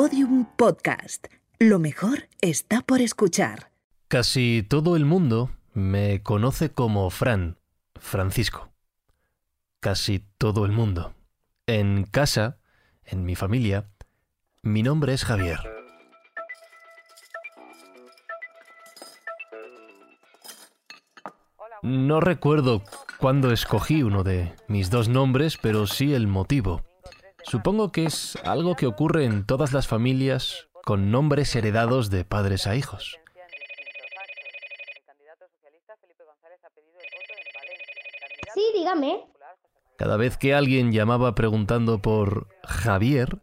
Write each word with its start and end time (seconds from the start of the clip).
Podium 0.00 0.44
Podcast. 0.54 1.26
Lo 1.58 1.80
mejor 1.80 2.28
está 2.40 2.82
por 2.82 3.00
escuchar. 3.00 3.72
Casi 4.06 4.62
todo 4.62 4.94
el 4.94 5.04
mundo 5.04 5.50
me 5.74 6.22
conoce 6.22 6.70
como 6.70 7.10
Fran, 7.10 7.58
Francisco. 7.96 8.70
Casi 9.80 10.24
todo 10.38 10.66
el 10.66 10.70
mundo. 10.70 11.16
En 11.66 12.04
casa, 12.04 12.58
en 13.02 13.24
mi 13.24 13.34
familia, 13.34 13.90
mi 14.62 14.84
nombre 14.84 15.14
es 15.14 15.24
Javier. 15.24 15.58
No 21.82 22.20
recuerdo 22.20 22.84
cuándo 23.18 23.50
escogí 23.50 24.04
uno 24.04 24.22
de 24.22 24.54
mis 24.68 24.90
dos 24.90 25.08
nombres, 25.08 25.58
pero 25.60 25.88
sí 25.88 26.14
el 26.14 26.28
motivo. 26.28 26.87
Supongo 27.48 27.92
que 27.92 28.04
es 28.04 28.36
algo 28.44 28.76
que 28.76 28.86
ocurre 28.86 29.24
en 29.24 29.46
todas 29.46 29.72
las 29.72 29.86
familias 29.86 30.68
con 30.84 31.10
nombres 31.10 31.54
heredados 31.56 32.10
de 32.10 32.24
padres 32.24 32.66
a 32.66 32.76
hijos. 32.76 33.18
Sí, 38.54 38.64
dígame. 38.74 39.24
Cada 39.96 40.16
vez 40.16 40.36
que 40.36 40.54
alguien 40.54 40.92
llamaba 40.92 41.34
preguntando 41.34 42.00
por 42.00 42.48
Javier, 42.64 43.38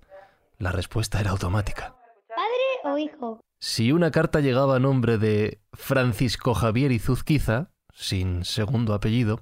la 0.58 0.72
respuesta 0.72 1.20
era 1.20 1.32
automática. 1.32 1.96
¿Padre 2.27 2.94
o 2.94 2.98
hijo? 2.98 3.41
Si 3.60 3.91
una 3.91 4.12
carta 4.12 4.40
llegaba 4.40 4.77
a 4.77 4.80
nombre 4.80 5.18
de 5.18 5.62
Francisco 5.74 6.54
Javier 6.54 6.91
Izuzquiza, 6.91 7.72
sin 7.94 8.46
segundo 8.46 8.94
apellido, 8.94 9.41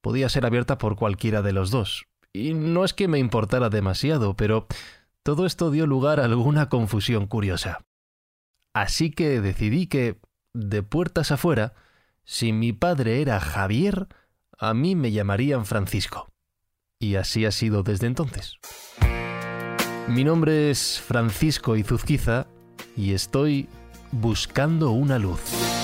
podía 0.00 0.28
ser 0.28 0.46
abierta 0.46 0.78
por 0.78 0.96
cualquiera 0.96 1.42
de 1.42 1.52
los 1.52 1.70
dos. 1.70 2.07
Y 2.32 2.54
no 2.54 2.84
es 2.84 2.94
que 2.94 3.08
me 3.08 3.18
importara 3.18 3.70
demasiado, 3.70 4.36
pero 4.36 4.66
todo 5.22 5.46
esto 5.46 5.70
dio 5.70 5.86
lugar 5.86 6.20
a 6.20 6.24
alguna 6.24 6.68
confusión 6.68 7.26
curiosa. 7.26 7.84
Así 8.74 9.10
que 9.10 9.40
decidí 9.40 9.86
que, 9.86 10.20
de 10.54 10.82
puertas 10.82 11.32
afuera, 11.32 11.74
si 12.24 12.52
mi 12.52 12.72
padre 12.72 13.22
era 13.22 13.40
Javier, 13.40 14.08
a 14.58 14.74
mí 14.74 14.94
me 14.94 15.12
llamarían 15.12 15.66
Francisco. 15.66 16.28
Y 17.00 17.14
así 17.14 17.44
ha 17.44 17.52
sido 17.52 17.82
desde 17.82 18.06
entonces. 18.06 18.58
Mi 20.08 20.24
nombre 20.24 20.70
es 20.70 21.00
Francisco 21.00 21.76
Izuzquiza 21.76 22.46
y 22.96 23.12
estoy 23.12 23.68
buscando 24.10 24.90
una 24.90 25.18
luz. 25.18 25.77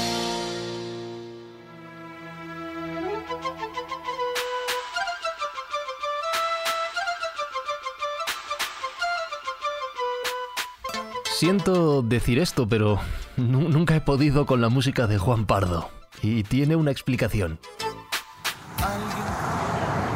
Siento 11.44 12.00
decir 12.00 12.38
esto, 12.38 12.66
pero 12.66 12.98
nunca 13.36 13.94
he 13.94 14.00
podido 14.00 14.46
con 14.46 14.62
la 14.62 14.70
música 14.70 15.06
de 15.06 15.18
Juan 15.18 15.44
Pardo. 15.44 15.90
Y 16.22 16.42
tiene 16.42 16.74
una 16.74 16.90
explicación. 16.90 17.58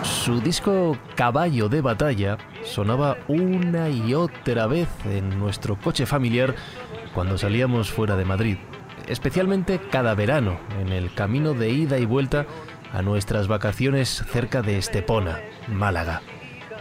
Su 0.02 0.40
disco 0.40 0.96
Caballo 1.16 1.68
de 1.68 1.82
Batalla 1.82 2.38
sonaba 2.64 3.18
una 3.28 3.90
y 3.90 4.14
otra 4.14 4.66
vez 4.68 4.88
en 5.04 5.38
nuestro 5.38 5.76
coche 5.76 6.06
familiar 6.06 6.54
cuando 7.12 7.36
salíamos 7.36 7.90
fuera 7.90 8.16
de 8.16 8.24
Madrid, 8.24 8.56
especialmente 9.06 9.82
cada 9.90 10.14
verano, 10.14 10.58
en 10.80 10.88
el 10.88 11.12
camino 11.12 11.52
de 11.52 11.68
ida 11.68 11.98
y 11.98 12.06
vuelta 12.06 12.46
a 12.94 13.02
nuestras 13.02 13.48
vacaciones 13.48 14.24
cerca 14.32 14.62
de 14.62 14.78
Estepona, 14.78 15.40
Málaga. 15.66 16.22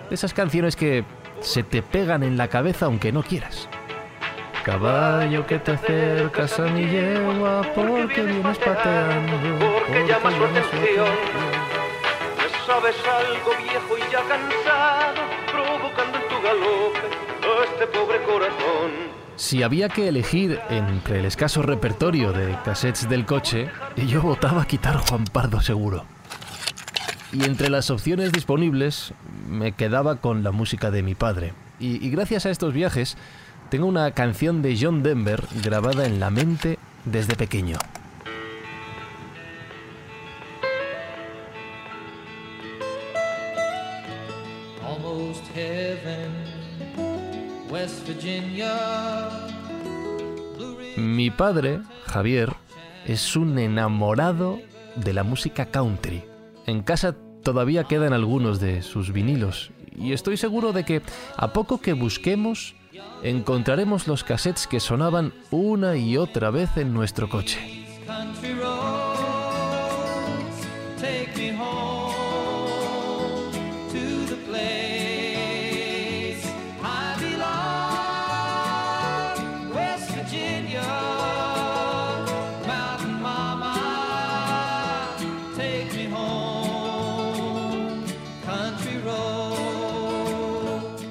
esas 0.10 0.34
canciones 0.34 0.78
que 0.78 1.04
se 1.42 1.64
te 1.64 1.82
pegan 1.82 2.24
en 2.24 2.38
la 2.38 2.48
cabeza 2.48 2.86
aunque 2.86 3.12
no 3.12 3.24
quieras. 3.24 3.68
Caballo 4.68 5.48
que 5.48 5.60
te 5.60 5.72
acercas 5.72 6.60
a 6.60 6.64
mi 6.64 6.86
yegua 6.86 7.62
porque 7.74 8.22
vienes 8.22 8.58
pateando. 8.58 9.38
Porque 9.60 10.06
llama 10.06 10.30
su 10.30 10.44
atención. 10.44 11.08
sabes 12.66 12.96
algo 13.08 13.52
viejo 13.64 13.98
y 13.98 14.12
ya 14.12 14.22
cansado, 14.28 15.22
provocando 15.50 16.18
en 16.18 16.28
tu 16.28 16.42
galope 16.44 17.00
a 17.00 17.64
este 17.64 17.88
pobre 17.88 18.22
corazón. 18.24 18.92
Si 19.38 19.64
había 19.64 19.88
que 19.88 20.10
elegir 20.10 20.60
entre 20.70 21.20
el 21.20 21.26
escaso 21.28 21.62
repertorio 21.62 22.34
de 22.34 22.54
cassettes 22.66 23.08
del 23.08 23.26
coche, 23.26 23.70
yo 23.96 24.22
votaba 24.22 24.66
quitar 24.66 24.98
Juan 24.98 25.24
Pardo 25.24 25.62
seguro. 25.62 26.04
Y 27.32 27.46
entre 27.46 27.70
las 27.70 27.90
opciones 27.90 28.34
disponibles 28.34 29.14
me 29.48 29.72
quedaba 29.72 30.18
con 30.18 30.44
la 30.44 30.52
música 30.52 30.92
de 30.92 31.04
mi 31.04 31.16
padre. 31.16 31.54
Y, 31.80 32.06
y 32.06 32.10
gracias 32.10 32.46
a 32.46 32.50
estos 32.50 32.74
viajes 32.74 33.16
tengo 33.70 33.88
una 33.88 34.12
canción 34.12 34.62
de 34.62 34.78
John 34.80 35.04
Denver 35.04 35.44
grabada 35.64 36.06
en 36.06 36.20
la 36.20 36.30
mente 36.30 36.80
desde 37.06 37.36
pequeño. 37.36 37.78
Mi 50.96 51.30
padre, 51.30 51.82
Javier, 52.06 52.54
es 53.06 53.36
un 53.36 53.60
enamorado 53.60 54.60
de 54.96 55.14
la 55.14 55.24
música 55.24 55.66
country. 55.66 56.24
En 56.66 56.84
casa 56.84 57.16
todavía 57.44 57.84
quedan 57.84 58.14
algunos 58.14 58.60
de 58.60 58.82
sus 58.82 59.12
vinilos 59.12 59.72
y 59.96 60.14
estoy 60.14 60.38
seguro 60.38 60.74
de 60.74 60.86
que 60.86 61.02
a 61.36 61.54
poco 61.54 61.82
que 61.82 61.94
busquemos 61.94 62.76
encontraremos 63.24 64.08
los 64.08 64.24
cassettes 64.24 64.68
que 64.68 64.80
sonaban 64.80 65.34
una 65.52 65.98
y 65.98 66.18
otra 66.18 66.52
vez 66.52 66.78
en 66.78 66.94
nuestro 66.94 67.30
coche. 67.30 67.77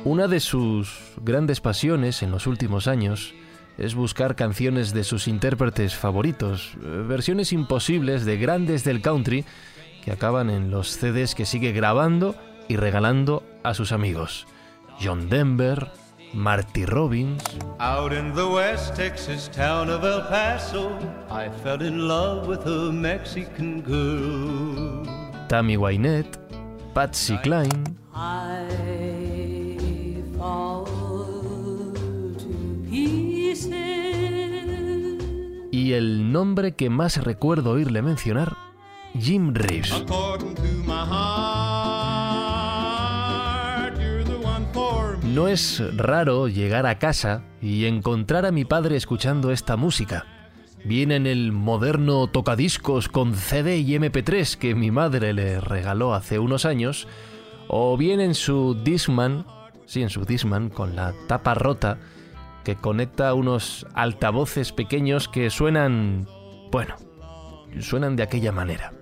Una 0.07 0.29
de 0.29 0.39
sus 0.39 1.15
grandes 1.21 1.61
pasiones 1.61 2.23
en 2.23 2.31
los 2.31 2.47
últimos 2.47 2.87
años 2.87 3.35
es 3.77 3.97
buscar 3.97 4.37
canciones 4.37 4.95
de 4.95 5.03
sus 5.03 5.27
intérpretes 5.27 5.97
favoritos, 5.97 6.75
eh, 6.77 7.03
versiones 7.09 7.53
imposibles 7.53 8.25
de 8.25 8.39
grandes 8.39 8.85
del 8.85 9.03
country 9.03 9.45
que 10.05 10.13
acaban 10.13 10.49
en 10.49 10.71
los 10.71 10.91
CDs 10.91 11.35
que 11.35 11.45
sigue 11.45 11.73
grabando 11.73 12.37
y 12.69 12.77
regalando 12.77 13.43
a 13.65 13.75
sus 13.75 13.91
amigos. 13.91 14.47
John 15.03 15.29
Denver, 15.29 15.91
Marty 16.33 16.87
Robbins. 16.87 17.43
Out 17.81 18.13
in 18.13 18.33
the 18.33 18.45
West 18.45 18.95
Texas 18.95 19.51
town 19.51 19.91
of 19.91 20.05
El 20.05 20.23
Paso, 20.29 20.97
I 21.29 21.51
fell 21.65 21.83
in 21.83 22.07
love 22.07 22.47
with 22.47 22.65
a 22.65 22.93
Mexican 22.93 23.83
girl. 23.83 25.03
Tammy 25.49 25.77
Wynette, 25.77 26.39
Patsy 26.95 27.37
Cline. 27.39 27.97
Y 35.87 35.93
el 35.93 36.33
nombre 36.33 36.75
que 36.75 36.91
más 36.91 37.23
recuerdo 37.23 37.71
oírle 37.71 38.03
mencionar, 38.03 38.57
Jim 39.17 39.55
Reeves. 39.55 39.95
No 45.23 45.47
es 45.47 45.97
raro 45.97 46.49
llegar 46.49 46.87
a 46.87 46.99
casa 46.99 47.45
y 47.63 47.85
encontrar 47.85 48.47
a 48.47 48.51
mi 48.51 48.65
padre 48.65 48.97
escuchando 48.97 49.53
esta 49.53 49.77
música. 49.77 50.27
Viene 50.85 51.15
en 51.15 51.29
el 51.29 51.53
moderno 51.53 52.27
tocadiscos 52.27 53.09
con 53.09 53.37
CD 53.37 53.79
y 53.79 53.95
MP3 53.95 54.57
que 54.57 54.75
mi 54.75 54.91
madre 54.91 55.35
le 55.35 55.61
regaló 55.61 56.15
hace 56.15 56.41
unos 56.41 56.65
años, 56.65 57.07
o 57.69 57.97
bien 57.97 58.19
en 58.19 58.35
su 58.35 58.75
Discman, 58.75 59.47
sí, 59.85 60.03
en 60.03 60.11
su 60.11 60.25
Discman 60.25 60.69
con 60.69 60.97
la 60.97 61.15
tapa 61.29 61.55
rota 61.55 61.99
que 62.67 62.75
conecta 62.75 63.33
unos 63.33 63.87
altavoces 63.95 64.73
pequeños 64.73 65.29
que 65.29 65.51
suenan, 65.51 66.27
bueno, 66.73 66.97
suenan 67.79 68.17
de 68.17 68.25
aquella 68.25 68.51
manera. 68.51 68.93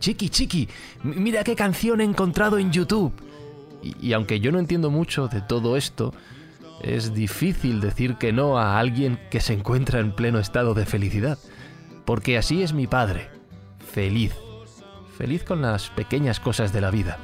Chiqui, 0.00 0.28
chiqui, 0.28 0.68
mira 1.04 1.44
qué 1.44 1.54
canción 1.54 2.00
he 2.00 2.04
encontrado 2.04 2.58
en 2.58 2.72
YouTube. 2.72 3.12
Y, 3.80 4.08
y, 4.08 4.12
aunque 4.12 4.40
yo 4.40 4.50
no 4.50 4.58
entiendo 4.58 4.90
mucho 4.90 5.28
de 5.28 5.40
todo 5.40 5.76
esto, 5.76 6.14
es 6.82 7.14
difícil 7.14 7.80
decir 7.80 8.16
que 8.16 8.32
no 8.32 8.58
a 8.58 8.76
alguien 8.76 9.20
que 9.30 9.38
se 9.38 9.52
encuentra 9.52 10.00
en 10.00 10.10
pleno 10.10 10.40
estado 10.40 10.74
de 10.74 10.84
felicidad. 10.84 11.38
Porque 12.04 12.36
así 12.36 12.64
es 12.64 12.72
mi 12.72 12.88
padre, 12.88 13.30
feliz. 13.78 14.34
Feliz 15.16 15.44
con 15.44 15.62
las 15.62 15.90
pequeñas 15.90 16.40
cosas 16.40 16.72
de 16.72 16.80
la 16.80 16.90
vida, 16.90 17.18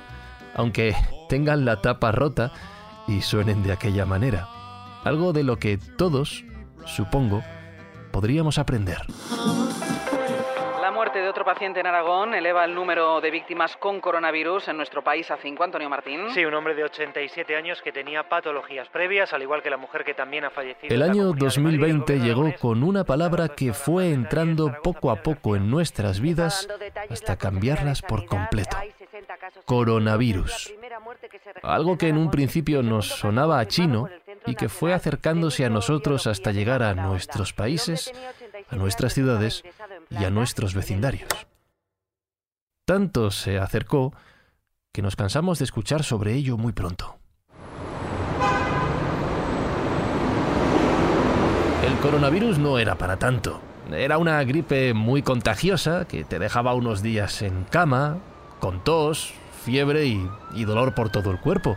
aunque 0.55 0.94
tengan 1.29 1.64
la 1.64 1.82
tapa 1.82 2.12
rota 2.12 2.52
y 3.08 3.23
suenen 3.23 3.64
de 3.64 3.73
aquella 3.73 4.06
manera. 4.06 4.51
Algo 5.04 5.32
de 5.32 5.43
lo 5.43 5.56
que 5.56 5.78
todos, 5.99 6.44
supongo, 6.87 7.43
podríamos 8.12 8.58
aprender. 8.58 8.99
La 10.81 10.93
muerte 10.93 11.19
de 11.19 11.28
otro 11.28 11.44
paciente 11.44 11.81
en 11.81 11.87
Aragón 11.87 12.34
eleva 12.34 12.64
el 12.64 12.72
número 12.72 13.20
de 13.20 13.32
víctimas 13.32 13.76
con 13.76 14.00
coronavirus 14.00 14.69
en 14.69 14.76
nuestro 14.76 15.02
país 15.02 15.28
a 15.32 15.37
5. 15.37 15.64
Antonio 15.64 15.88
Martín. 15.88 16.26
Sí, 16.32 16.44
un 16.44 16.54
hombre 16.54 16.76
de 16.76 16.84
87 16.84 17.56
años 17.56 17.82
que 17.82 17.90
tenía 17.90 18.28
patologías 18.28 18.88
previas, 18.90 19.32
al 19.32 19.43
igual 19.43 19.60
que 19.60 19.70
la 19.70 19.76
mujer 19.76 20.04
que 20.04 20.14
también 20.14 20.44
ha 20.44 20.50
fallecido. 20.50 20.94
El 20.94 21.02
año 21.02 21.25
Comunidad 21.31 21.55
de 21.55 21.60
Madrid. 21.60 21.81
2020 21.81 22.12
El 22.12 22.19
gobierno 22.20 22.44
llegó 22.44 22.58
con 22.60 22.82
una 22.84 23.05
palabra 23.05 23.48
que 23.48 23.72
fue 23.72 24.12
entrando 24.12 24.72
poco 24.84 25.10
a 25.10 25.16
poco 25.16 25.56
en 25.56 25.69
nuestras 25.69 26.20
vidas 26.20 26.69
hasta 27.10 27.37
cambiarlas 27.37 28.02
por 28.02 28.25
completo. 28.26 28.76
Coronavirus. 29.64 30.75
Algo 31.62 31.96
que 31.96 32.08
en 32.08 32.19
un 32.19 32.31
principio 32.31 32.82
nos 32.82 33.06
sonaba 33.08 33.58
a 33.58 33.66
chino 33.66 34.08
y 34.47 34.55
que 34.55 34.69
fue 34.69 34.93
acercándose 34.93 35.65
a 35.65 35.71
nosotros 35.71 36.27
hasta 36.27 36.53
llegar 36.53 36.83
a 36.83 36.94
nuestros 36.94 37.53
países, 37.53 38.12
a 38.69 38.77
nuestras 38.77 39.15
ciudades 39.15 39.62
y 40.11 40.25
a 40.25 40.31
nuestros 40.31 40.75
vecindarios. 40.75 41.29
Tanto 42.85 43.31
se 43.31 43.59
acercó 43.59 44.12
que 44.93 45.03
nos 45.03 45.17
cansamos 45.17 45.59
de 45.59 45.65
escuchar 45.65 46.03
sobre 46.03 46.35
ello 46.35 46.56
muy 46.56 46.73
pronto. 46.73 47.17
El 51.87 51.94
coronavirus 51.99 52.59
no 52.59 52.79
era 52.79 52.97
para 52.97 53.17
tanto. 53.17 53.61
Era 53.91 54.19
una 54.19 54.43
gripe 54.44 54.94
muy 54.94 55.23
contagiosa 55.23 56.06
que 56.06 56.25
te 56.25 56.39
dejaba 56.39 56.75
unos 56.75 57.03
días 57.03 57.43
en 57.43 57.65
cama, 57.65 58.19
con 58.61 58.83
tos, 58.85 59.35
fiebre 59.65 60.06
y, 60.06 60.29
y 60.55 60.65
dolor 60.65 60.94
por 60.94 61.11
todo 61.11 61.31
el 61.31 61.41
cuerpo, 61.41 61.77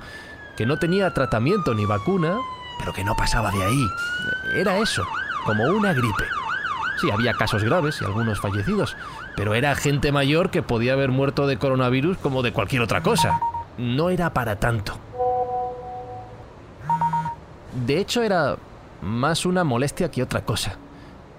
que 0.56 0.66
no 0.66 0.78
tenía 0.78 1.14
tratamiento 1.14 1.74
ni 1.74 1.86
vacuna, 1.86 2.38
pero 2.80 2.94
que 2.94 3.04
no 3.04 3.16
pasaba 3.16 3.52
de 3.52 3.64
ahí. 3.64 3.88
Era 4.56 4.78
eso, 4.78 5.04
como 5.46 5.66
una 5.66 5.94
gripe. 5.94 6.24
Sí, 7.00 7.12
había 7.12 7.34
casos 7.34 7.64
graves 7.64 8.02
y 8.02 8.06
algunos 8.06 8.40
fallecidos, 8.40 8.96
pero 9.36 9.54
era 9.54 9.76
gente 9.76 10.12
mayor 10.12 10.50
que 10.50 10.64
podía 10.64 10.94
haber 10.94 11.12
muerto 11.12 11.46
de 11.46 11.58
coronavirus 11.58 12.18
como 12.18 12.42
de 12.42 12.54
cualquier 12.54 12.82
otra 12.82 13.02
cosa. 13.02 13.40
No 13.78 14.10
era 14.10 14.34
para 14.34 14.56
tanto. 14.58 14.98
De 17.86 18.00
hecho, 18.00 18.24
era 18.24 18.56
más 19.02 19.46
una 19.46 19.66
molestia 19.66 20.10
que 20.10 20.24
otra 20.24 20.46
cosa. 20.46 20.78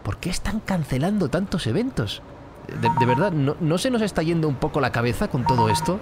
¿Por 0.02 0.18
qué 0.18 0.28
están 0.28 0.60
cancelando 0.60 1.28
tantos 1.30 1.66
eventos? 1.66 2.22
De, 2.80 3.06
verdad, 3.06 3.32
¿no, 3.32 3.56
¿no 3.60 3.78
se 3.78 3.90
nos 3.90 4.02
está 4.02 4.22
yendo 4.22 4.48
un 4.48 4.56
poco 4.56 4.80
la 4.80 4.92
cabeza 4.92 5.28
con 5.28 5.44
todo 5.44 5.68
esto? 5.68 5.98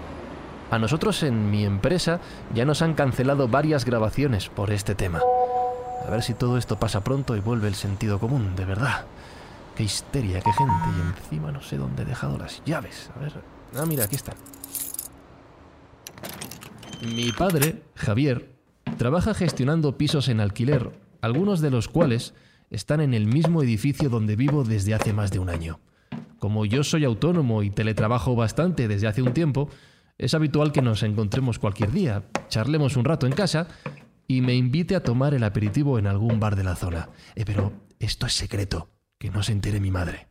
A 0.74 0.78
nosotros 0.80 1.22
en 1.22 1.52
mi 1.52 1.64
empresa 1.64 2.18
ya 2.52 2.64
nos 2.64 2.82
han 2.82 2.94
cancelado 2.94 3.46
varias 3.46 3.84
grabaciones 3.84 4.48
por 4.48 4.72
este 4.72 4.96
tema. 4.96 5.20
A 6.04 6.10
ver 6.10 6.20
si 6.20 6.34
todo 6.34 6.58
esto 6.58 6.80
pasa 6.80 7.04
pronto 7.04 7.36
y 7.36 7.40
vuelve 7.40 7.68
el 7.68 7.76
sentido 7.76 8.18
común, 8.18 8.56
de 8.56 8.64
verdad. 8.64 9.04
Qué 9.76 9.84
histeria, 9.84 10.40
qué 10.40 10.52
gente. 10.52 10.74
Y 10.96 11.22
encima 11.22 11.52
no 11.52 11.62
sé 11.62 11.76
dónde 11.76 12.02
he 12.02 12.04
dejado 12.04 12.38
las 12.38 12.60
llaves. 12.64 13.08
A 13.14 13.20
ver. 13.20 13.32
Ah, 13.76 13.86
mira, 13.86 14.06
aquí 14.06 14.16
están. 14.16 14.34
Mi 17.06 17.30
padre, 17.30 17.84
Javier, 17.94 18.50
trabaja 18.98 19.32
gestionando 19.32 19.96
pisos 19.96 20.28
en 20.28 20.40
alquiler, 20.40 20.90
algunos 21.20 21.60
de 21.60 21.70
los 21.70 21.86
cuales 21.86 22.34
están 22.70 23.00
en 23.00 23.14
el 23.14 23.26
mismo 23.26 23.62
edificio 23.62 24.10
donde 24.10 24.34
vivo 24.34 24.64
desde 24.64 24.94
hace 24.94 25.12
más 25.12 25.30
de 25.30 25.38
un 25.38 25.50
año. 25.50 25.78
Como 26.40 26.66
yo 26.66 26.82
soy 26.82 27.04
autónomo 27.04 27.62
y 27.62 27.70
teletrabajo 27.70 28.34
bastante 28.34 28.88
desde 28.88 29.06
hace 29.06 29.22
un 29.22 29.32
tiempo, 29.32 29.70
es 30.18 30.34
habitual 30.34 30.72
que 30.72 30.82
nos 30.82 31.02
encontremos 31.02 31.58
cualquier 31.58 31.90
día, 31.90 32.24
charlemos 32.48 32.96
un 32.96 33.04
rato 33.04 33.26
en 33.26 33.32
casa 33.32 33.68
y 34.26 34.40
me 34.40 34.54
invite 34.54 34.96
a 34.96 35.02
tomar 35.02 35.34
el 35.34 35.44
aperitivo 35.44 35.98
en 35.98 36.06
algún 36.06 36.40
bar 36.40 36.56
de 36.56 36.64
la 36.64 36.76
zona. 36.76 37.08
Eh, 37.34 37.44
pero 37.44 37.72
esto 37.98 38.26
es 38.26 38.32
secreto, 38.34 38.90
que 39.18 39.30
no 39.30 39.42
se 39.42 39.52
entere 39.52 39.80
mi 39.80 39.90
madre. 39.90 40.26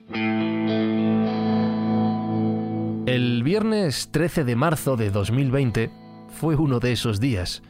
El 3.06 3.44
viernes 3.44 4.09
13 4.12 4.44
de 4.45 4.56
marzo 4.56 4.95
de 4.95 5.12
2020 5.12 5.91
fue 6.30 6.56
uno 6.56 6.80
de 6.80 6.94
esos 6.94 7.19
días. 7.19 7.62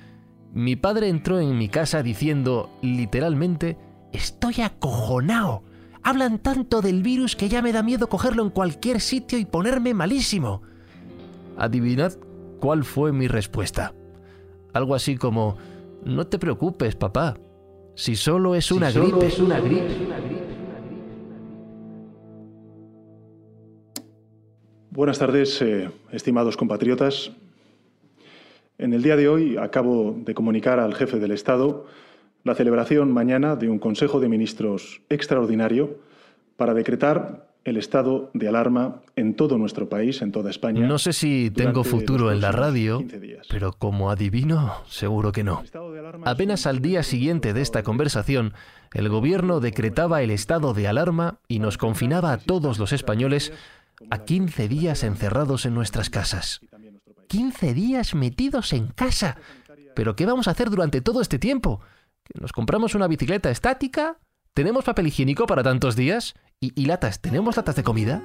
Mi 0.53 0.75
padre 0.75 1.09
entró 1.09 1.39
en 1.39 1.57
mi 1.57 1.67
casa 1.67 2.03
diciendo, 2.03 2.69
literalmente, 2.81 3.77
Estoy 4.13 4.61
acojonao. 4.61 5.63
Hablan 6.03 6.37
tanto 6.37 6.81
del 6.81 7.01
virus 7.01 7.35
que 7.35 7.49
ya 7.49 7.63
me 7.63 7.71
da 7.73 7.81
miedo 7.81 8.07
cogerlo 8.07 8.43
en 8.43 8.51
cualquier 8.51 9.01
sitio 9.01 9.39
y 9.39 9.45
ponerme 9.45 9.95
malísimo. 9.95 10.61
Adivinad 11.57 12.13
cuál 12.59 12.83
fue 12.83 13.11
mi 13.11 13.27
respuesta. 13.27 13.93
Algo 14.73 14.95
así 14.95 15.17
como, 15.17 15.57
no 16.03 16.27
te 16.27 16.39
preocupes, 16.39 16.95
papá. 16.95 17.37
Si 17.95 18.15
solo 18.15 18.55
es 18.55 18.71
una 18.71 18.91
gripe. 18.91 19.27
es 19.27 19.39
una 19.39 19.59
gripe. 19.59 19.89
Buenas 24.89 25.19
tardes, 25.19 25.61
eh, 25.61 25.89
estimados 26.11 26.55
compatriotas. 26.55 27.31
En 28.77 28.93
el 28.93 29.01
día 29.01 29.15
de 29.15 29.27
hoy 29.27 29.57
acabo 29.57 30.15
de 30.17 30.33
comunicar 30.33 30.79
al 30.79 30.93
jefe 30.93 31.19
del 31.19 31.31
Estado 31.31 31.85
la 32.43 32.55
celebración 32.55 33.11
mañana 33.11 33.55
de 33.55 33.69
un 33.69 33.79
Consejo 33.79 34.19
de 34.19 34.27
Ministros 34.27 35.01
extraordinario 35.09 35.97
para 36.57 36.73
decretar 36.73 37.52
el 37.65 37.77
estado 37.77 38.29
de 38.33 38.47
alarma 38.49 39.01
en 39.15 39.35
todo 39.35 39.57
nuestro 39.57 39.87
país, 39.87 40.21
en 40.21 40.31
toda 40.31 40.49
España. 40.49 40.85
No 40.85 40.99
sé 40.99 41.13
si 41.13 41.49
tengo 41.49 41.83
futuro 41.83 42.31
en 42.31 42.41
la 42.41 42.51
radio, 42.51 42.99
15 42.99 43.19
días. 43.19 43.47
pero 43.49 43.71
como 43.73 44.11
adivino, 44.11 44.83
seguro 44.87 45.31
que 45.31 45.43
no. 45.43 45.63
Apenas 46.25 46.67
al 46.67 46.81
día 46.81 47.03
siguiente 47.03 47.53
de 47.53 47.61
esta 47.61 47.83
conversación, 47.83 48.53
el 48.93 49.07
gobierno 49.09 49.59
decretaba 49.59 50.21
el 50.21 50.31
estado 50.31 50.73
de 50.73 50.87
alarma 50.87 51.39
y 51.47 51.59
nos 51.59 51.77
confinaba 51.77 52.33
a 52.33 52.37
todos 52.37 52.79
los 52.79 52.91
españoles 52.91 53.53
a 54.09 54.25
15 54.25 54.67
días 54.67 55.03
encerrados 55.03 55.65
en 55.65 55.73
nuestras 55.73 56.09
casas. 56.09 56.59
15 57.27 57.73
días 57.73 58.13
metidos 58.13 58.73
en 58.73 58.87
casa. 58.87 59.37
¿Pero 59.95 60.15
qué 60.15 60.25
vamos 60.25 60.47
a 60.47 60.51
hacer 60.51 60.69
durante 60.69 61.01
todo 61.01 61.21
este 61.21 61.39
tiempo? 61.39 61.79
¿Que 62.23 62.39
¿Nos 62.39 62.51
compramos 62.51 62.95
una 62.95 63.07
bicicleta 63.07 63.49
estática? 63.49 64.17
¿Tenemos 64.53 64.83
papel 64.83 65.07
higiénico 65.07 65.47
para 65.47 65.63
tantos 65.63 65.95
días? 65.95 66.35
¿Y, 66.59 66.85
latas? 66.85 67.21
¿Tenemos 67.21 67.57
latas 67.57 67.75
de 67.75 67.83
comida? 67.83 68.21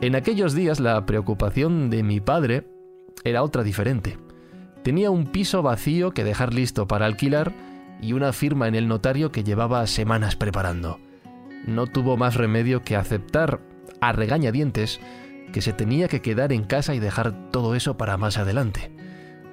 En 0.00 0.16
aquellos 0.16 0.54
días 0.54 0.80
la 0.80 1.04
preocupación 1.04 1.90
de 1.90 2.02
mi 2.02 2.20
padre 2.20 2.66
era 3.22 3.42
otra 3.42 3.62
diferente. 3.62 4.18
Tenía 4.82 5.10
un 5.10 5.26
piso 5.26 5.62
vacío 5.62 6.12
que 6.12 6.24
dejar 6.24 6.54
listo 6.54 6.88
para 6.88 7.04
alquilar 7.04 7.52
y 8.00 8.14
una 8.14 8.32
firma 8.32 8.66
en 8.66 8.74
el 8.74 8.88
notario 8.88 9.30
que 9.30 9.44
llevaba 9.44 9.86
semanas 9.86 10.36
preparando. 10.36 10.98
No 11.66 11.86
tuvo 11.86 12.16
más 12.16 12.36
remedio 12.36 12.82
que 12.82 12.96
aceptar 12.96 13.60
a 14.00 14.12
regañadientes 14.12 15.00
que 15.52 15.60
se 15.60 15.74
tenía 15.74 16.08
que 16.08 16.22
quedar 16.22 16.52
en 16.52 16.64
casa 16.64 16.94
y 16.94 16.98
dejar 16.98 17.50
todo 17.50 17.74
eso 17.74 17.96
para 17.96 18.16
más 18.16 18.38
adelante. 18.38 18.90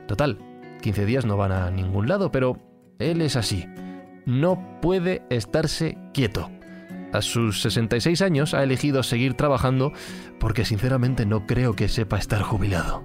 Total, 0.07 0.37
15 0.81 1.05
días 1.05 1.25
no 1.25 1.38
van 1.38 1.51
a 1.51 1.72
ningún 1.72 2.07
lado, 2.07 2.31
pero 2.31 2.57
él 3.00 3.22
es 3.22 3.36
así. 3.36 3.65
No 4.25 4.79
puede 4.81 5.24
estarse 5.29 5.98
quieto. 6.13 6.50
A 7.13 7.22
sus 7.22 7.62
66 7.62 8.22
años 8.22 8.53
ha 8.53 8.63
elegido 8.63 9.01
seguir 9.01 9.36
trabajando 9.36 9.93
porque 10.39 10.65
sinceramente 10.65 11.25
no 11.25 11.48
creo 11.48 11.74
que 11.74 11.88
sepa 11.88 12.17
estar 12.17 12.41
jubilado. 12.41 13.03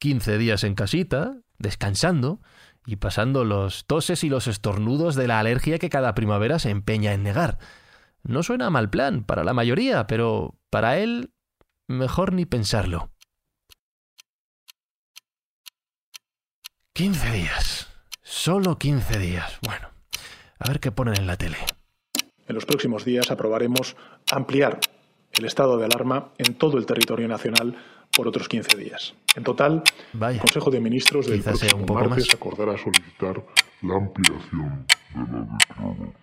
15 0.00 0.38
días 0.38 0.64
en 0.64 0.74
casita, 0.74 1.36
descansando 1.58 2.40
y 2.84 2.96
pasando 2.96 3.44
los 3.44 3.86
toses 3.86 4.24
y 4.24 4.28
los 4.28 4.46
estornudos 4.48 5.14
de 5.14 5.28
la 5.28 5.38
alergia 5.38 5.78
que 5.78 5.88
cada 5.88 6.14
primavera 6.14 6.58
se 6.58 6.70
empeña 6.70 7.12
en 7.12 7.22
negar. 7.22 7.58
No 8.22 8.42
suena 8.42 8.70
mal 8.70 8.90
plan 8.90 9.24
para 9.24 9.44
la 9.44 9.54
mayoría, 9.54 10.06
pero 10.06 10.58
para 10.70 10.98
él 10.98 11.32
mejor 11.86 12.32
ni 12.32 12.44
pensarlo. 12.44 13.10
15 16.96 17.30
días. 17.32 17.88
Solo 18.22 18.78
15 18.78 19.18
días. 19.18 19.58
Bueno, 19.66 19.88
a 20.60 20.68
ver 20.68 20.78
qué 20.78 20.92
ponen 20.92 21.16
en 21.18 21.26
la 21.26 21.36
tele. 21.36 21.56
En 22.46 22.54
los 22.54 22.66
próximos 22.66 23.04
días 23.04 23.32
aprobaremos 23.32 23.96
ampliar 24.30 24.78
el 25.32 25.44
estado 25.44 25.76
de 25.76 25.86
alarma 25.86 26.30
en 26.38 26.54
todo 26.54 26.78
el 26.78 26.86
territorio 26.86 27.26
nacional 27.26 27.76
por 28.16 28.28
otros 28.28 28.46
15 28.48 28.76
días. 28.76 29.14
En 29.34 29.42
total, 29.42 29.82
Vaya. 30.12 30.36
el 30.36 30.40
Consejo 30.40 30.70
de 30.70 30.78
Ministros 30.78 31.26
del 31.26 31.38
Quizás 31.40 31.58
próximo 31.58 31.80
un 31.80 31.86
poco 31.86 32.00
martes 32.04 32.26
más. 32.28 32.34
acordará 32.36 32.78
solicitar 32.78 33.42
la 33.82 33.96
ampliación 33.96 34.86
de 34.86 35.16
la 35.16 35.56
declaración. 35.58 36.14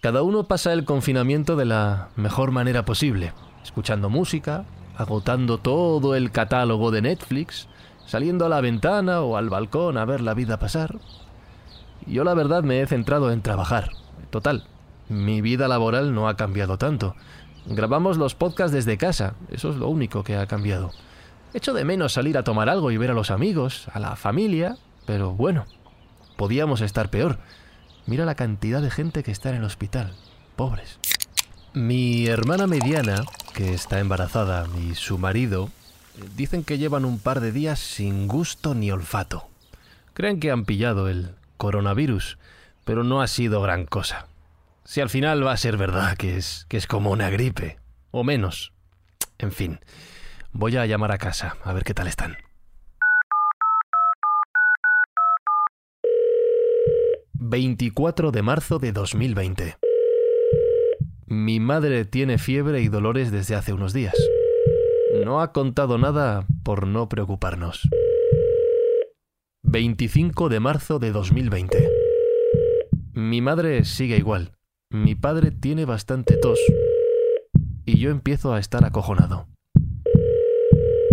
Cada 0.00 0.22
uno 0.22 0.46
pasa 0.46 0.72
el 0.72 0.84
confinamiento 0.84 1.56
de 1.56 1.64
la 1.64 2.10
mejor 2.14 2.52
manera 2.52 2.84
posible, 2.84 3.32
escuchando 3.64 4.08
música, 4.08 4.64
agotando 4.98 5.58
todo 5.58 6.16
el 6.16 6.32
catálogo 6.32 6.90
de 6.90 7.02
Netflix, 7.02 7.68
saliendo 8.04 8.44
a 8.44 8.48
la 8.48 8.60
ventana 8.60 9.20
o 9.20 9.36
al 9.36 9.48
balcón 9.48 9.96
a 9.96 10.04
ver 10.04 10.20
la 10.20 10.34
vida 10.34 10.58
pasar. 10.58 10.98
Yo 12.04 12.24
la 12.24 12.34
verdad 12.34 12.64
me 12.64 12.80
he 12.80 12.86
centrado 12.86 13.30
en 13.30 13.40
trabajar. 13.40 13.92
Total, 14.30 14.64
mi 15.08 15.40
vida 15.40 15.68
laboral 15.68 16.14
no 16.14 16.28
ha 16.28 16.36
cambiado 16.36 16.78
tanto. 16.78 17.14
Grabamos 17.66 18.16
los 18.16 18.34
podcasts 18.34 18.72
desde 18.72 18.98
casa, 18.98 19.34
eso 19.50 19.70
es 19.70 19.76
lo 19.76 19.88
único 19.88 20.24
que 20.24 20.36
ha 20.36 20.46
cambiado. 20.46 20.90
Echo 21.54 21.74
de 21.74 21.84
menos 21.84 22.12
salir 22.12 22.36
a 22.36 22.42
tomar 22.42 22.68
algo 22.68 22.90
y 22.90 22.96
ver 22.96 23.12
a 23.12 23.14
los 23.14 23.30
amigos, 23.30 23.86
a 23.92 24.00
la 24.00 24.16
familia, 24.16 24.78
pero 25.06 25.32
bueno, 25.32 25.64
podíamos 26.36 26.80
estar 26.80 27.08
peor. 27.08 27.38
Mira 28.06 28.24
la 28.24 28.34
cantidad 28.34 28.82
de 28.82 28.90
gente 28.90 29.22
que 29.22 29.30
está 29.30 29.50
en 29.50 29.56
el 29.56 29.64
hospital, 29.64 30.12
pobres. 30.56 30.98
Mi 31.72 32.26
hermana 32.26 32.66
mediana, 32.66 33.22
que 33.58 33.74
está 33.74 33.98
embarazada, 33.98 34.68
y 34.78 34.94
su 34.94 35.18
marido, 35.18 35.68
dicen 36.36 36.62
que 36.62 36.78
llevan 36.78 37.04
un 37.04 37.18
par 37.18 37.40
de 37.40 37.50
días 37.50 37.80
sin 37.80 38.28
gusto 38.28 38.72
ni 38.72 38.92
olfato. 38.92 39.48
Creen 40.14 40.38
que 40.38 40.52
han 40.52 40.64
pillado 40.64 41.08
el 41.08 41.34
coronavirus, 41.56 42.38
pero 42.84 43.02
no 43.02 43.20
ha 43.20 43.26
sido 43.26 43.60
gran 43.60 43.84
cosa. 43.84 44.28
Si 44.84 45.00
al 45.00 45.10
final 45.10 45.44
va 45.44 45.50
a 45.50 45.56
ser 45.56 45.76
verdad 45.76 46.16
que 46.16 46.36
es, 46.36 46.66
que 46.68 46.76
es 46.76 46.86
como 46.86 47.10
una 47.10 47.30
gripe, 47.30 47.80
o 48.12 48.22
menos. 48.22 48.70
En 49.38 49.50
fin, 49.50 49.80
voy 50.52 50.76
a 50.76 50.86
llamar 50.86 51.10
a 51.10 51.18
casa 51.18 51.56
a 51.64 51.72
ver 51.72 51.82
qué 51.82 51.94
tal 51.94 52.06
están. 52.06 52.36
...24 57.40 58.30
de 58.30 58.42
marzo 58.42 58.78
de 58.78 58.92
2020. 58.92 59.87
Mi 61.30 61.60
madre 61.60 62.06
tiene 62.06 62.38
fiebre 62.38 62.80
y 62.80 62.88
dolores 62.88 63.30
desde 63.30 63.54
hace 63.54 63.74
unos 63.74 63.92
días. 63.92 64.14
No 65.26 65.42
ha 65.42 65.52
contado 65.52 65.98
nada 65.98 66.46
por 66.62 66.86
no 66.86 67.10
preocuparnos. 67.10 67.86
25 69.62 70.48
de 70.48 70.60
marzo 70.60 70.98
de 70.98 71.12
2020. 71.12 71.90
Mi 73.12 73.42
madre 73.42 73.84
sigue 73.84 74.16
igual. 74.16 74.52
Mi 74.90 75.14
padre 75.16 75.50
tiene 75.50 75.84
bastante 75.84 76.38
tos. 76.38 76.58
Y 77.84 77.98
yo 77.98 78.10
empiezo 78.10 78.54
a 78.54 78.58
estar 78.58 78.86
acojonado. 78.86 79.48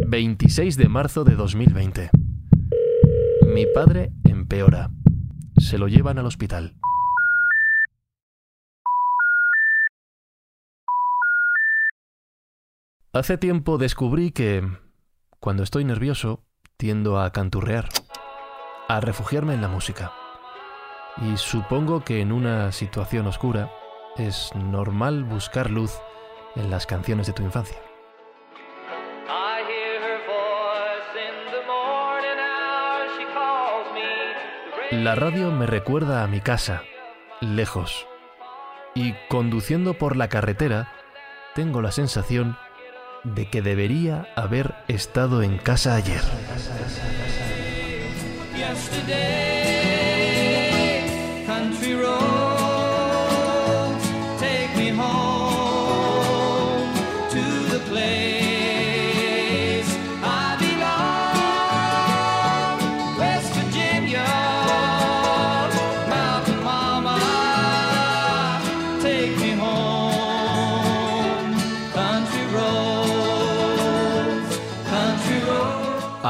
26 0.08 0.78
de 0.78 0.88
marzo 0.88 1.26
de 1.26 1.36
2020. 1.36 2.10
Mi 3.54 3.66
padre 3.66 4.14
empeora. 4.24 4.92
Se 5.58 5.78
lo 5.78 5.90
llevan 5.90 6.20
al 6.20 6.26
hospital. 6.26 6.76
Hace 13.16 13.38
tiempo 13.38 13.78
descubrí 13.78 14.32
que, 14.32 14.62
cuando 15.40 15.64
estoy 15.64 15.86
nervioso, 15.86 16.44
tiendo 16.76 17.18
a 17.18 17.32
canturrear, 17.32 17.88
a 18.90 19.00
refugiarme 19.00 19.54
en 19.54 19.62
la 19.62 19.70
música. 19.70 20.12
Y 21.22 21.38
supongo 21.38 22.04
que 22.04 22.20
en 22.20 22.34
una 22.34 22.74
situación 22.74 23.26
oscura 23.28 23.72
es 24.18 24.52
normal 24.54 25.24
buscar 25.24 25.72
luz 25.72 25.94
en 26.58 26.70
las 26.70 26.86
canciones 26.86 27.26
de 27.28 27.32
tu 27.32 27.44
infancia. 27.44 27.78
La 34.92 35.16
radio 35.16 35.52
me 35.52 35.68
recuerda 35.68 36.22
a 36.22 36.28
mi 36.28 36.42
casa, 36.42 36.84
lejos. 37.40 38.08
Y 38.94 39.14
conduciendo 39.30 39.94
por 39.94 40.18
la 40.18 40.28
carretera, 40.28 40.92
tengo 41.54 41.82
la 41.82 41.94
sensación 41.94 42.58
de 43.26 43.48
que 43.48 43.62
debería 43.62 44.28
haber 44.36 44.76
estado 44.88 45.42
en 45.44 45.58
casa 45.58 45.96
ayer. 45.96 46.22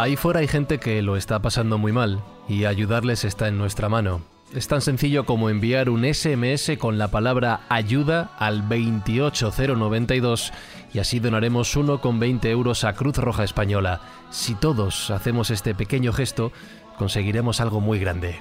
Ahí 0.05 0.17
fuera 0.17 0.41
hay 0.41 0.47
gente 0.47 0.77
que 0.77 1.01
lo 1.01 1.17
está 1.17 1.39
pasando 1.39 1.79
muy 1.79 1.91
mal 1.91 2.21
y 2.47 2.65
ayudarles 2.65 3.25
está 3.25 3.47
en 3.47 3.57
nuestra 3.57 3.89
mano. 3.89 4.21
Es 4.53 4.67
tan 4.67 4.81
sencillo 4.81 5.25
como 5.25 5.49
enviar 5.49 5.89
un 5.89 6.05
SMS 6.05 6.77
con 6.77 6.99
la 6.99 7.07
palabra 7.07 7.61
ayuda 7.69 8.29
al 8.37 8.69
28092 8.69 10.53
y 10.93 10.99
así 10.99 11.19
donaremos 11.19 11.75
1,20 11.75 12.45
euros 12.49 12.83
a 12.83 12.93
Cruz 12.93 13.17
Roja 13.17 13.43
Española. 13.43 14.01
Si 14.29 14.53
todos 14.53 15.09
hacemos 15.09 15.49
este 15.49 15.73
pequeño 15.73 16.13
gesto, 16.13 16.51
conseguiremos 16.99 17.59
algo 17.59 17.81
muy 17.81 17.97
grande. 17.97 18.35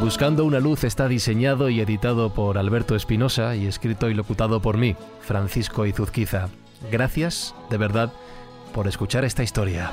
Buscando 0.00 0.44
una 0.44 0.58
luz 0.58 0.82
está 0.82 1.06
diseñado 1.06 1.68
y 1.68 1.78
editado 1.78 2.34
por 2.34 2.58
Alberto 2.58 2.96
Espinosa 2.96 3.54
y 3.54 3.66
escrito 3.66 4.10
y 4.10 4.14
locutado 4.14 4.60
por 4.60 4.78
mí, 4.78 4.96
Francisco 5.20 5.86
Izuzquiza. 5.86 6.48
Gracias, 6.90 7.54
de 7.68 7.76
verdad, 7.76 8.10
por 8.72 8.88
escuchar 8.88 9.24
esta 9.24 9.42
historia. 9.42 9.90